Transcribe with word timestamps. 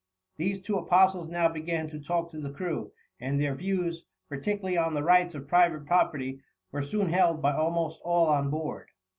These 0.37 0.61
two 0.63 0.79
apostles 0.79 1.29
now 1.29 1.47
began 1.47 1.87
to 1.91 1.99
talk 1.99 2.31
to 2.31 2.39
the 2.39 2.49
crew, 2.49 2.91
and 3.19 3.39
their 3.39 3.53
views, 3.53 4.03
particularly 4.29 4.75
on 4.75 4.95
the 4.95 5.03
rights 5.03 5.35
of 5.35 5.47
private 5.47 5.85
property, 5.85 6.41
were 6.71 6.81
soon 6.81 7.09
held 7.09 7.39
by 7.39 7.53
almost 7.53 8.01
all 8.03 8.25
on 8.25 8.49
board. 8.49 8.89